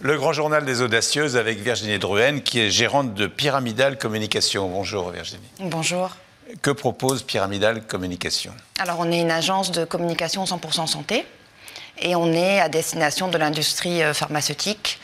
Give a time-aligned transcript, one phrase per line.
[0.00, 4.68] Le grand journal des audacieuses avec Virginie Drouhen, qui est gérante de Pyramidal Communication.
[4.68, 5.48] Bonjour Virginie.
[5.58, 6.10] Bonjour.
[6.60, 8.52] Que propose Pyramidal Communication?
[8.78, 11.24] Alors on est une agence de communication 100% santé
[11.98, 15.00] et on est à destination de l'industrie euh, pharmaceutique.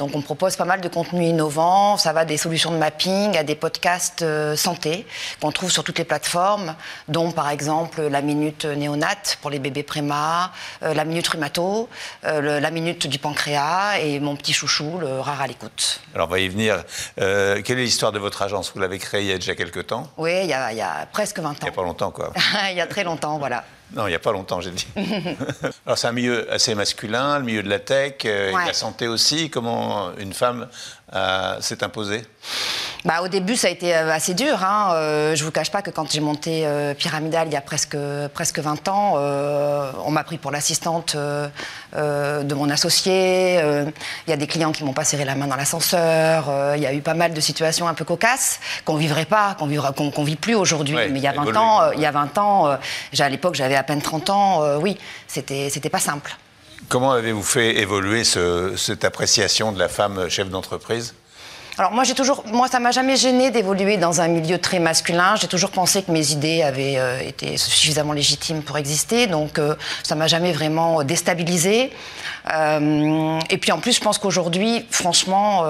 [0.00, 3.42] Donc on propose pas mal de contenus innovants, ça va des solutions de mapping à
[3.42, 5.06] des podcasts euh, santé
[5.42, 6.74] qu'on trouve sur toutes les plateformes,
[7.08, 10.52] dont par exemple la minute néonate pour les bébés préma,
[10.82, 11.90] euh, la minute rhumato,
[12.22, 16.00] la minute du pancréas et mon petit chouchou, le rare à l'écoute.
[16.14, 16.82] Alors on va y venir.
[17.16, 18.72] quelle est l'histoire de votre agence?
[18.74, 20.08] Vous l'avez créée il y a déjà quelques temps?
[20.16, 21.54] Oui, il y, a, il y a presque 20 ans.
[21.60, 22.32] Il n'y a pas longtemps quoi.
[22.70, 23.64] il y a très longtemps, voilà.
[23.92, 24.86] Non, il n'y a pas longtemps, j'ai dit.
[25.86, 28.72] Alors, c'est un milieu assez masculin, le milieu de la tech, euh, et de la
[28.72, 29.50] santé aussi.
[29.50, 30.68] Comment une femme
[31.12, 32.22] euh, s'est imposée?
[33.04, 34.62] Bah, au début, ça a été euh, assez dur.
[34.62, 34.92] Hein.
[34.94, 37.60] Euh, je ne vous cache pas que quand j'ai monté euh, Pyramidal il y a
[37.60, 37.96] presque,
[38.34, 39.14] presque 20 ans,
[40.04, 43.60] on m'a pris pour l'assistante de mon associé.
[44.26, 46.74] Il y a des clients qui m'ont pas serré la main dans l'ascenseur.
[46.76, 49.54] Il y a eu pas mal de situations un peu cocasses qu'on ne vivrait pas,
[49.58, 50.94] qu'on ne vit plus aujourd'hui.
[50.94, 52.78] Mais il y a 20 ans, il y a 20 ans
[53.18, 54.78] à l'époque, j'avais à peine 30 ans.
[54.78, 56.36] oui, c'était c'était pas simple.
[56.88, 61.14] Comment avez-vous fait évoluer cette appréciation de la femme chef d'entreprise?
[61.80, 65.34] Alors moi, j'ai toujours, moi, ça m'a jamais gêné d'évoluer dans un milieu très masculin.
[65.36, 69.74] J'ai toujours pensé que mes idées avaient euh, été suffisamment légitimes pour exister, donc euh,
[70.02, 71.90] ça m'a jamais vraiment déstabilisé.
[72.52, 75.64] Euh, et puis en plus, je pense qu'aujourd'hui, franchement,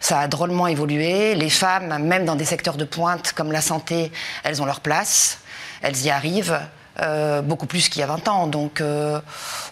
[0.00, 1.36] ça a drôlement évolué.
[1.36, 4.10] Les femmes, même dans des secteurs de pointe comme la santé,
[4.42, 5.38] elles ont leur place,
[5.80, 6.58] elles y arrivent.
[7.00, 8.46] Euh, beaucoup plus qu'il y a 20 ans.
[8.46, 9.18] Donc euh,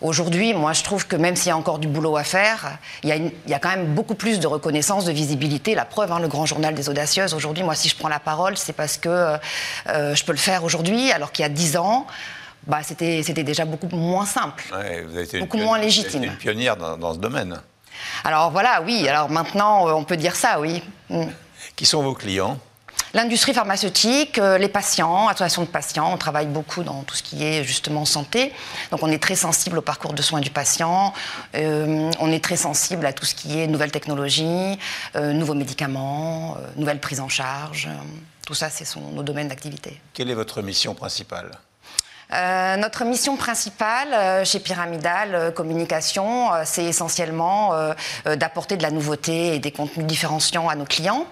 [0.00, 3.32] aujourd'hui, moi je trouve que même s'il y a encore du boulot à faire, il
[3.46, 5.74] y, a quand même beaucoup plus de reconnaissance, de visibilité.
[5.74, 8.56] La preuve, hein, le grand journal des audacieuses, aujourd'hui, moi si je prends la parole,
[8.56, 9.36] c'est parce que
[9.88, 12.06] euh, je peux le faire aujourd'hui, alors qu'il y a 10 ans,
[12.66, 14.64] bah, c'était déjà beaucoup moins simple,
[15.40, 16.20] beaucoup moins légitime.
[16.20, 17.60] Vous une pionnière dans, dans, ce domaine.
[18.24, 20.82] Alors voilà, oui, alors maintenant on peut dire ça, oui.
[21.10, 21.24] Mm.
[21.76, 22.58] Qui sont vos clients?
[23.12, 27.44] L'industrie pharmaceutique, euh, les patients, association de patients, on travaille beaucoup dans tout ce qui
[27.44, 28.52] est justement santé.
[28.92, 31.12] Donc on est très sensible au parcours de soins du patient,
[31.56, 34.78] euh, on est très sensible à tout ce qui est nouvelles technologies,
[35.16, 37.88] euh, nouveaux médicaments, nouvelles prises en charge.
[38.46, 40.00] Tout ça, ce sont nos domaines d'activité.
[40.14, 41.50] Quelle est votre mission principale?
[42.32, 47.72] Notre mission principale chez Pyramidal Communication, c'est essentiellement
[48.24, 51.26] d'apporter de la nouveauté et des contenus différenciants à nos clients.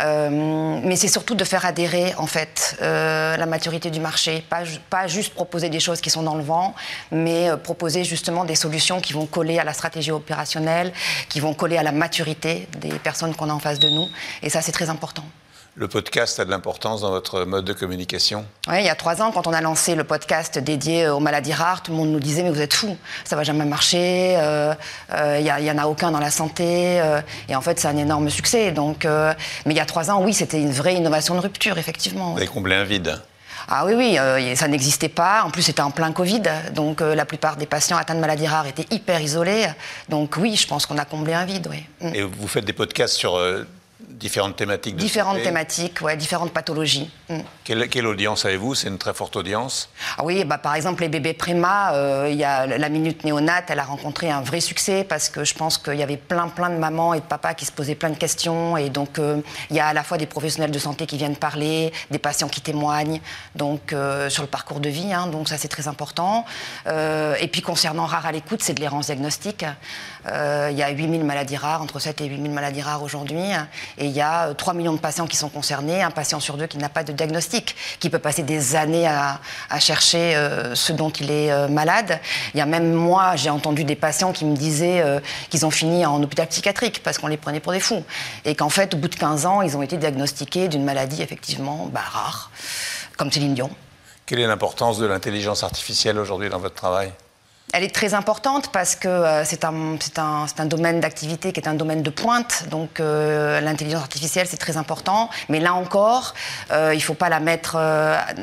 [0.00, 4.62] Euh, mais c'est surtout de faire adhérer en fait euh, la maturité du marché, pas,
[4.90, 6.74] pas, juste proposer des choses qui sont dans le vent,
[7.12, 10.92] mais euh, proposer justement des solutions qui vont coller à la stratégie opérationnelle,
[11.28, 14.08] qui vont coller à la maturité des personnes qu'on a en face de nous.
[14.42, 15.24] Et ça, c'est très important.
[15.76, 18.46] Le podcast a de l'importance dans votre mode de communication?
[18.68, 21.52] Oui, il y a trois ans, quand on a lancé le podcast dédié aux maladies
[21.52, 24.72] rares, tout le monde nous disait Mais vous êtes fous, ça va jamais marcher, euh,
[25.12, 27.00] euh, il n'y en a aucun dans la santé.
[27.00, 28.70] Euh, et en fait, c'est un énorme succès.
[28.70, 29.34] Donc, mais
[29.66, 32.30] il y a trois ans, oui, c'était une vraie innovation de rupture, effectivement.
[32.34, 33.20] Vous avez comblé un vide
[33.66, 35.42] ah oui, oui, ça n'existait pas.
[35.42, 36.42] En plus, c'était en plein Covid.
[36.74, 39.68] Donc, la plupart des patients atteints de maladies rares étaient hyper isolés.
[40.10, 41.82] Donc, oui, je pense qu'on a comblé un vide, oui.
[42.12, 43.40] Et vous faites des podcasts sur
[44.14, 47.10] Différentes thématiques Différentes thématiques, ouais, différentes pathologies.
[47.28, 47.40] Mm.
[47.64, 48.76] Quelle, audience avez-vous?
[48.76, 52.36] C'est une très forte audience ah Oui, bah, par exemple, les bébés préma, euh, il
[52.36, 55.78] y a la Minute Néonate, elle a rencontré un vrai succès parce que je pense
[55.78, 58.16] qu'il y avait plein, plein de mamans et de papas qui se posaient plein de
[58.16, 58.76] questions.
[58.76, 61.36] Et donc, euh, il y a à la fois des professionnels de santé qui viennent
[61.36, 63.20] parler, des patients qui témoignent
[63.56, 65.12] donc, euh, sur le parcours de vie.
[65.12, 66.44] Hein, donc, ça, c'est très important.
[66.86, 69.64] et puis, concernant Rare à l'écoute, c'est de l'errance diagnostique.
[70.26, 73.42] Il y a 8000 maladies rares, entre 7 et 8000 maladies rares aujourd'hui.
[73.98, 76.56] Et il y a 3 euh, millions de patients qui sont concernés, un patient sur
[76.56, 79.40] deux qui n'a pas de diagnostic, qui peut passer des années à,
[79.78, 82.20] chercher euh, ce dont il est euh, malade.
[82.54, 85.04] Il y a même moi, j'ai entendu des patients qui me disaient
[85.50, 88.04] qu'ils ont fini en hôpital psychiatrique parce qu'on les prenait pour des fous.
[88.44, 91.88] Et qu'en fait, au bout de 15 ans, ils ont été diagnostiqués d'une maladie effectivement
[91.92, 92.50] bah, rare,
[93.16, 93.70] comme Céline Dion.
[94.26, 97.12] Quelle est l'importance de l'intelligence artificielle aujourd'hui dans votre travail?
[97.74, 101.74] Elle est très importante parce que euh, c'est un, un, domaine d'activité qui est un
[101.74, 102.66] domaine de pointe.
[102.70, 105.28] Donc euh, l'intelligence artificielle, c'est très important.
[105.48, 106.34] Mais là encore,
[106.70, 107.76] euh, il ne faut pas la mettre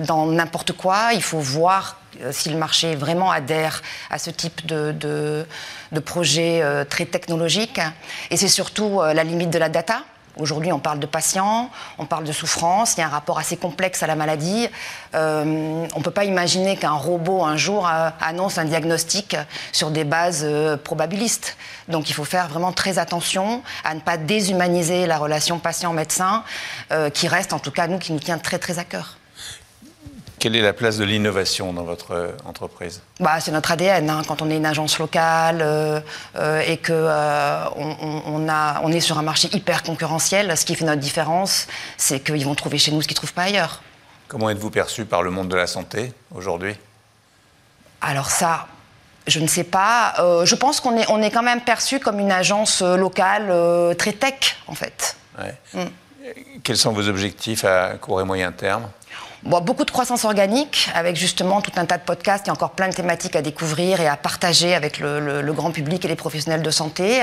[0.00, 1.12] dans n'importe quoi.
[1.14, 1.98] Il faut voir
[2.32, 3.80] si le marché vraiment adhère
[4.10, 5.46] à ce type de, de,
[5.92, 7.80] de projet très technologique.
[8.30, 10.02] Et c'est surtout la limite de la data.
[10.38, 11.68] Aujourd'hui, on parle de patients,
[11.98, 14.66] on parle de souffrance, il y a un rapport assez complexe à la maladie.
[15.14, 19.36] Euh, on ne peut pas imaginer qu'un robot, un jour, euh, annonce un diagnostic
[19.72, 21.58] sur des bases euh, probabilistes.
[21.88, 26.44] Donc il faut faire vraiment très attention à ne pas déshumaniser la relation patient-médecin,
[27.14, 29.16] qui reste, en tout cas, nous, qui nous tient très, très à cœur.
[30.42, 33.00] Quelle est la place de l'innovation dans votre entreprise?
[33.20, 34.10] Bah, C'est notre ADN.
[34.10, 34.22] Hein.
[34.26, 36.00] Quand on est une agence locale euh,
[36.34, 38.48] euh, et qu'on euh, on,
[38.82, 42.56] on, est sur un marché hyper concurrentiel, ce qui fait notre différence, c'est qu'ils vont
[42.56, 43.82] trouver chez nous ce qu'ils ne trouvent pas ailleurs.
[44.26, 46.74] Comment êtes-vous perçu par le monde de la santé aujourd'hui?
[48.00, 48.66] Alors ça,
[49.28, 50.14] je ne sais pas.
[50.44, 54.56] je pense qu'on est, on est quand même perçu comme une agence locale très tech,
[54.66, 55.16] en fait.
[55.72, 55.82] Mm.
[56.64, 58.88] Quels sont vos objectifs à court et moyen terme?
[59.44, 62.48] Beaucoup de croissance organique, avec justement tout un tas de podcasts.
[62.48, 66.08] A encore plein de thématiques à découvrir et à partager avec le, grand public et
[66.08, 67.22] les professionnels de santé.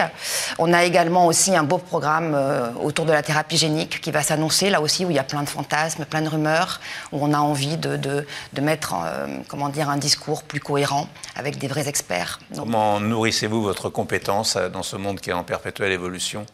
[0.60, 4.21] On a également aussi un beau programme euh, autour de la thérapie génique qui va
[4.21, 6.80] s'annoncer, là aussi, où il y a plein de fantasmes, plein de rumeurs,
[7.12, 8.25] où on a envie de, de,
[8.62, 12.39] mettre euh, comment dire, un discours plus cohérent avec des vrais experts.
[12.56, 16.45] Comment nourrissez-vous votre compétence euh, dans ce monde qui est en perpétuelle évolution?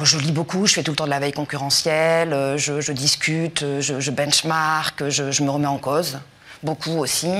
[0.00, 3.62] Je lis beaucoup, je fais tout le temps de la veille concurrentielle, euh, je, discute,
[3.62, 6.18] euh, je, benchmark, je, me remets en cause.
[6.62, 7.32] Beaucoup aussi.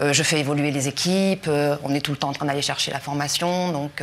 [0.00, 1.50] Euh, je fais évoluer les équipes,
[1.82, 4.02] on est tout le temps en train d'aller chercher la formation, donc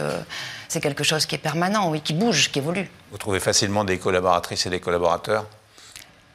[0.68, 2.88] c'est quelque chose qui est permanent, oui, qui bouge, qui évolue.
[3.12, 5.46] Vous trouvez facilement des collaboratrices et des collaborateurs?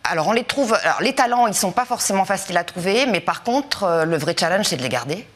[0.03, 0.77] Alors on les trouve.
[0.83, 4.35] Alors les talents, ils sont pas forcément faciles à trouver, mais par contre, le vrai
[4.39, 5.27] challenge, c'est de les garder.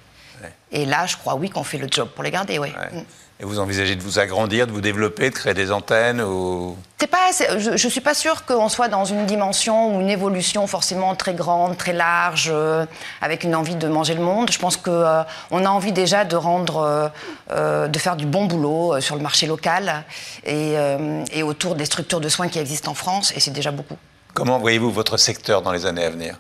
[0.73, 2.71] Et là, je crois oui qu'on fait le job pour les garder, oui.
[2.93, 3.01] Mm.
[3.41, 6.77] Et vous envisagez de vous agrandir, de vous développer, de créer des antennes ou...
[7.11, 11.15] pas, Je ne suis pas sûre qu'on soit dans une dimension ou une évolution forcément
[11.15, 12.85] très grande, très large, euh,
[13.23, 14.51] avec une envie de manger le monde.
[14.51, 17.11] Je pense qu'on euh, a envie déjà de rendre,
[17.51, 20.05] euh, de faire du bon boulot sur le marché local
[20.45, 20.75] et,
[21.33, 23.97] et autour des structures de soins qui existent en France, et c'est déjà beaucoup.
[24.35, 26.37] Comment voyez-vous votre secteur dans les années à venir?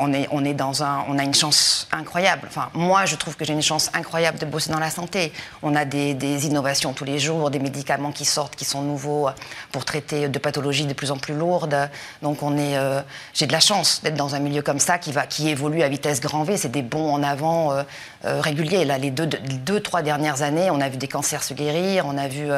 [0.00, 2.48] On, est, on, est dans un, on a une chance incroyable.
[2.48, 5.32] Enfin, moi, je trouve que j'ai une chance incroyable de bosser dans la santé.
[5.62, 9.28] On a des, innovations tous les jours, des médicaments qui sortent, qui sont nouveaux
[9.72, 11.88] pour traiter de pathologies de plus en plus lourdes.
[12.22, 13.00] Donc, on est, euh,
[13.34, 15.88] j'ai de la chance d'être dans un milieu comme ça qui, va, qui évolue à
[15.88, 16.56] vitesse grand V.
[16.56, 17.82] C'est des bons en avant euh,
[18.24, 18.84] euh, réguliers.
[18.84, 22.18] Là, les deux, deux, trois dernières années, on a vu des cancers se guérir, on
[22.18, 22.48] a vu,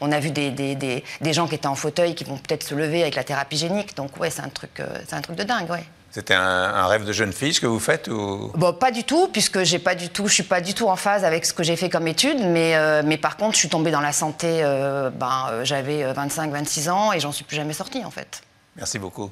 [0.00, 2.74] on a vu des, des, des, gens qui étaient en fauteuil qui vont peut-être se
[2.74, 3.96] lever avec la thérapie génique.
[3.96, 5.84] Donc, ouais, c'est un truc, c'est un truc de dingue, ouais.
[6.14, 8.52] C'était un, rêve de jeune fille ce que vous faites ou...
[8.54, 10.94] bon, Pas du tout, puisque j'ai pas du tout, je suis pas du tout en
[10.94, 13.68] phase avec ce que j'ai fait comme étude, mais, euh, mais par contre, je suis
[13.68, 17.72] tombée dans la santé, euh, ben, euh, j'avais 25-26 ans et j'en suis plus jamais
[17.72, 18.44] sortie en fait.
[18.76, 19.28] Merci beaucoup.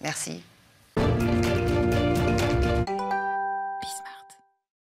[0.00, 0.42] Merci.